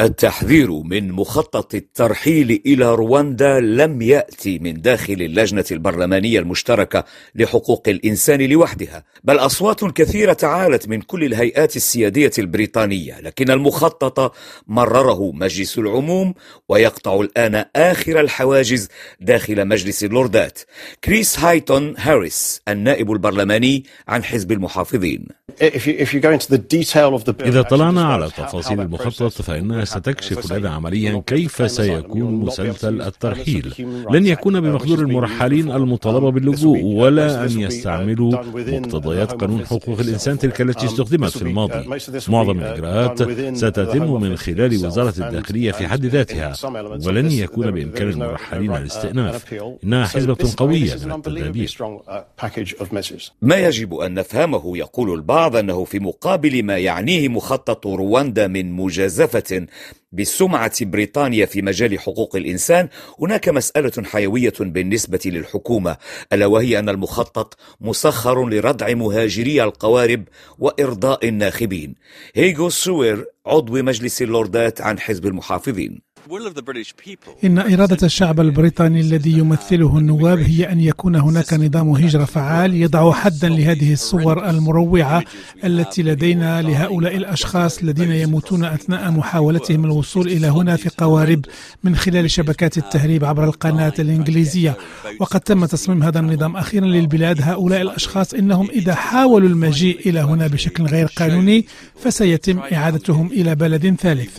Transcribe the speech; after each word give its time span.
التحذير 0.00 0.72
من 0.72 1.12
مخطط 1.12 1.74
الترحيل 1.74 2.62
إلى 2.66 2.94
رواندا 2.94 3.60
لم 3.60 4.02
يأتي 4.02 4.58
من 4.58 4.82
داخل 4.82 5.12
اللجنة 5.12 5.64
البرلمانية 5.70 6.38
المشتركة 6.38 7.04
لحقوق 7.34 7.88
الإنسان 7.88 8.42
لوحدها 8.42 9.04
بل 9.24 9.38
أصوات 9.38 9.84
كثيرة 9.84 10.32
تعالت 10.32 10.88
من 10.88 11.00
كل 11.00 11.24
الهيئات 11.24 11.76
السيادية 11.76 12.30
البريطانية 12.38 13.20
لكن 13.20 13.50
المخطط 13.50 14.34
مرره 14.66 15.32
مجلس 15.32 15.78
العموم 15.78 16.34
ويقطع 16.68 17.20
الآن 17.20 17.64
آخر 17.76 18.20
الحواجز 18.20 18.88
داخل 19.20 19.64
مجلس 19.68 20.04
اللوردات. 20.04 20.58
كريس 21.04 21.38
هايتون 21.38 21.94
هاريس 21.98 22.62
النائب 22.68 23.12
البرلماني 23.12 23.84
عن 24.08 24.24
حزب 24.24 24.52
المحافظين. 24.52 25.26
إذا 27.48 27.62
طلعنا 27.62 28.04
على 28.04 28.30
تفاصيل 28.30 28.80
المخطط 28.80 29.42
فإنها 29.42 29.84
ستكشف 29.88 30.52
لنا 30.52 30.70
عمليا 30.70 31.22
كيف 31.26 31.70
سيكون 31.70 32.32
مسلسل 32.34 33.02
الترحيل. 33.02 33.74
لن 34.10 34.26
يكون 34.26 34.60
بمقدور 34.60 34.98
المرحلين 34.98 35.70
المطالبة 35.70 36.30
باللجوء 36.30 36.82
ولا 36.82 37.44
أن 37.44 37.60
يستعملوا 37.60 38.32
مقتضيات 38.54 39.32
قانون 39.32 39.66
حقوق 39.66 40.00
الإنسان 40.00 40.38
تلك 40.38 40.60
التي 40.60 40.86
استخدمت 40.86 41.30
في 41.30 41.42
الماضي 41.42 41.88
معظم 42.28 42.58
الإجراءات 42.58 43.22
ستتم 43.56 44.20
من 44.20 44.36
خلال 44.36 44.86
وزارة 44.86 45.14
الداخلية 45.18 45.72
في 45.72 45.88
حد 45.88 46.04
ذاتها. 46.06 46.52
ولن 47.06 47.30
يكون 47.32 47.70
بإمكان 47.70 48.08
المرحلين 48.08 48.76
الاستئناف. 48.76 49.54
إنها 49.84 50.06
حزبة 50.06 50.54
قوية 50.56 50.94
من 51.04 51.12
التدابير 51.12 51.76
ما 53.42 53.56
يجب 53.56 53.94
أن 53.94 54.14
نفهمه 54.14 54.78
يقول 54.78 55.14
البعض 55.14 55.56
أنه 55.56 55.84
في 55.84 55.98
مقابل 55.98 56.62
ما 56.62 56.78
يعنيه 56.78 57.28
مخطط 57.28 57.86
رواندا 57.86 58.46
من 58.46 58.72
مجازفة 58.72 59.66
بسمعة 60.12 60.84
بريطانيا 60.84 61.46
في 61.46 61.62
مجال 61.62 62.00
حقوق 62.00 62.36
الإنسان 62.36 62.88
هناك 63.20 63.48
مسألة 63.48 63.92
حيوية 64.04 64.52
بالنسبة 64.60 65.20
للحكومة 65.24 65.96
ألا 66.32 66.46
وهي 66.46 66.78
أن 66.78 66.88
المخطط 66.88 67.56
مسخر 67.80 68.48
لردع 68.48 68.94
مهاجري 68.94 69.62
القوارب 69.62 70.24
وإرضاء 70.58 71.28
الناخبين. 71.28 71.94
هيغو 72.34 72.68
سوير 72.68 73.24
عضو 73.46 73.82
مجلس 73.82 74.22
اللوردات 74.22 74.80
عن 74.80 74.98
حزب 74.98 75.26
المحافظين. 75.26 76.07
إن 77.44 77.58
إرادة 77.58 77.96
الشعب 78.02 78.40
البريطاني 78.40 79.00
الذي 79.00 79.32
يمثله 79.38 79.98
النواب 79.98 80.38
هي 80.38 80.72
أن 80.72 80.80
يكون 80.80 81.16
هناك 81.16 81.54
نظام 81.54 81.88
هجرة 81.90 82.24
فعال 82.24 82.74
يضع 82.74 83.12
حدا 83.12 83.48
لهذه 83.48 83.92
الصور 83.92 84.50
المروعة 84.50 85.24
التي 85.64 86.02
لدينا 86.02 86.62
لهؤلاء 86.62 87.16
الأشخاص 87.16 87.78
الذين 87.78 88.12
يموتون 88.12 88.64
أثناء 88.64 89.10
محاولتهم 89.10 89.84
الوصول 89.84 90.28
إلى 90.28 90.46
هنا 90.46 90.76
في 90.76 90.88
قوارب 90.98 91.44
من 91.84 91.96
خلال 91.96 92.30
شبكات 92.30 92.78
التهريب 92.78 93.24
عبر 93.24 93.44
القناة 93.44 93.92
الإنجليزية. 93.98 94.76
وقد 95.20 95.40
تم 95.40 95.64
تصميم 95.66 96.02
هذا 96.02 96.20
النظام 96.20 96.56
أخيرا 96.56 96.86
للبلاد 96.86 97.42
هؤلاء 97.42 97.82
الأشخاص 97.82 98.34
إنهم 98.34 98.70
إذا 98.70 98.94
حاولوا 98.94 99.48
المجيء 99.48 100.00
إلى 100.08 100.20
هنا 100.20 100.46
بشكل 100.46 100.84
غير 100.84 101.06
قانوني 101.06 101.66
فسيتم 102.00 102.58
إعادتهم 102.58 103.26
إلى 103.26 103.54
بلد 103.54 103.96
ثالث. 104.00 104.38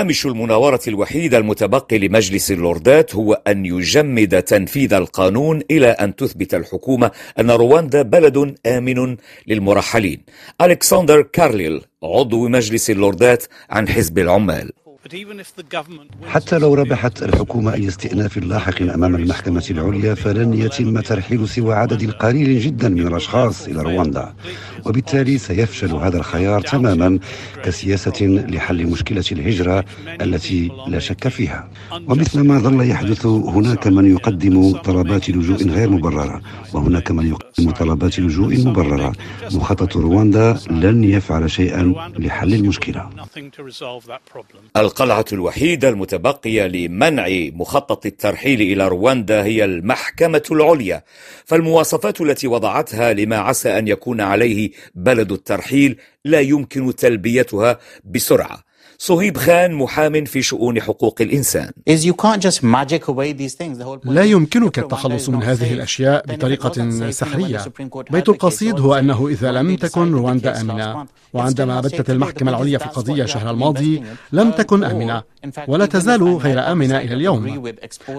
هامش 0.00 0.26
المناورة 0.26 0.80
الوحيد 0.88 1.34
المتبقي 1.34 1.98
لمجلس 1.98 2.50
اللوردات 2.50 3.14
هو 3.14 3.42
أن 3.46 3.66
يجمد 3.66 4.42
تنفيذ 4.42 4.94
القانون 4.94 5.62
إلى 5.70 5.86
أن 5.86 6.16
تثبت 6.16 6.54
الحكومة 6.54 7.10
أن 7.38 7.50
رواندا 7.50 8.02
بلد 8.02 8.56
آمن 8.66 9.16
للمرحلين. 9.46 10.22
ألكسندر 10.60 11.22
كارليل 11.22 11.80
عضو 12.02 12.48
مجلس 12.48 12.90
اللوردات 12.90 13.44
عن 13.70 13.88
حزب 13.88 14.18
العمال. 14.18 14.72
حتى 16.26 16.58
لو 16.58 16.74
ربحت 16.74 17.22
الحكومة 17.22 17.74
أي 17.74 17.88
استئناف 17.88 18.38
لاحق 18.38 18.82
أمام 18.82 19.14
المحكمة 19.14 19.64
العليا 19.70 20.14
فلن 20.14 20.54
يتم 20.54 21.00
ترحيل 21.00 21.48
سوى 21.48 21.74
عدد 21.74 22.10
قليل 22.10 22.60
جدا 22.60 22.88
من 22.88 23.06
الأشخاص 23.06 23.68
إلى 23.68 23.82
رواندا. 23.82 24.34
وبالتالي 24.86 25.38
سيفشل 25.38 25.94
هذا 25.94 26.18
الخيار 26.18 26.60
تماما 26.60 27.18
كسياسة 27.64 28.26
لحل 28.26 28.86
مشكلة 28.86 29.24
الهجرة 29.32 29.84
التي 30.20 30.70
لا 30.88 30.98
شك 30.98 31.28
فيها. 31.28 31.68
ومثل 32.08 32.40
ما 32.40 32.58
ظل 32.58 32.90
يحدث 32.90 33.26
هناك 33.26 33.86
من 33.86 34.10
يقدم 34.12 34.72
طلبات 34.72 35.30
لجوء 35.30 35.68
غير 35.68 35.90
مبررة 35.90 36.40
وهناك 36.72 37.10
من 37.10 37.26
يقدم 37.28 37.70
طلبات 37.70 38.18
لجوء 38.20 38.58
مبررة. 38.66 39.12
مخطط 39.52 39.96
رواندا 39.96 40.58
لن 40.70 41.04
يفعل 41.04 41.50
شيئا 41.50 41.94
لحل 42.18 42.54
المشكلة. 42.54 43.10
القلعة 45.00 45.24
الوحيدة 45.32 45.88
المتبقية 45.88 46.66
لمنع 46.66 47.28
مخطط 47.30 48.06
الترحيل 48.06 48.60
إلى 48.60 48.88
رواندا 48.88 49.44
هي 49.44 49.64
المحكمة 49.64 50.42
العليا. 50.50 51.04
فالمواصفات 51.44 52.20
التي 52.20 52.46
وضعتها 52.46 53.12
لما 53.12 53.36
عسى 53.36 53.78
أن 53.78 53.88
يكون 53.88 54.20
عليه 54.20 54.70
بلد 54.94 55.32
الترحيل 55.32 55.96
لا 56.24 56.40
يمكن 56.40 56.94
تلبيتها 56.96 57.78
بسرعة. 58.04 58.69
صهيب 59.02 59.36
خان 59.36 59.74
محام 59.74 60.24
في 60.24 60.42
شؤون 60.42 60.80
حقوق 60.80 61.20
الإنسان. 61.20 61.70
لا 64.04 64.22
يمكنك 64.22 64.78
التخلص 64.78 65.28
من 65.28 65.42
هذه 65.42 65.72
الأشياء 65.72 66.26
بطريقة 66.26 67.10
سحرية. 67.10 67.64
بيت 68.10 68.28
القصيد 68.28 68.80
هو 68.80 68.94
أنه 68.94 69.28
إذا 69.28 69.52
لم 69.52 69.76
تكن 69.76 70.12
رواندا 70.12 70.60
آمنة. 70.60 71.06
وعندما 71.32 71.80
بتت 71.80 72.10
المحكمة 72.10 72.50
العليا 72.50 72.78
في 72.78 72.84
القضية 72.86 73.24
الشهر 73.24 73.50
الماضي 73.50 74.02
لم 74.32 74.50
تكن 74.50 74.84
آمنة. 74.84 75.22
ولا 75.68 75.86
تزال 75.86 76.22
غير 76.22 76.72
آمنة 76.72 76.98
إلى 76.98 77.14
اليوم. 77.14 77.72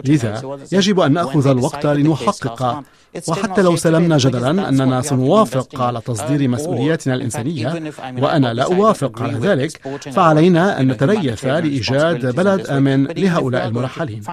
لذا 0.05 0.57
يجب 0.71 0.99
أن 0.99 1.13
نأخذ 1.13 1.47
الوقت 1.47 1.85
لنحقق 1.85 2.83
وحتى 3.27 3.61
لو 3.61 3.75
سلمنا 3.75 4.17
جدلا 4.17 4.69
أننا 4.69 5.01
سنوافق 5.01 5.81
على 5.81 6.01
تصدير 6.01 6.47
مسؤولياتنا 6.47 7.15
الإنسانية. 7.15 7.93
وأنا 8.19 8.53
لا 8.53 8.63
أوافق 8.63 9.21
على 9.21 9.37
ذلك. 9.37 9.71
فعلينا 10.11 10.79
أن 10.79 10.87
نتريث 10.87 11.45
لإيجاد 11.45 12.35
بلد 12.35 12.67
آمن 12.67 13.03
لهؤلاء 13.03 13.67
المرحلين. 13.67 14.23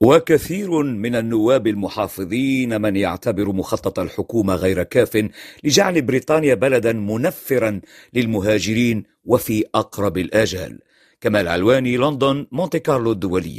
وكثير 0.00 0.82
من 0.82 1.16
النواب 1.16 1.66
المحافظين 1.66 2.80
من 2.80 2.96
يعتبر 2.96 3.52
مخطط 3.52 3.98
الحكومة 3.98 4.54
غير 4.54 4.82
كاف 4.82 5.28
لجعل 5.64 6.02
بريطانيا 6.02 6.54
بلدا 6.54 6.92
منفرا 6.92 7.80
للمهاجرين 8.14 9.04
وفي 9.24 9.64
أقرب 9.74 10.18
الآجال. 10.18 10.78
كمال 11.20 11.48
علواني 11.48 11.96
لندن 11.96 12.46
مونتي 12.52 12.78
كارلو 12.78 13.12
الدولية. 13.12 13.54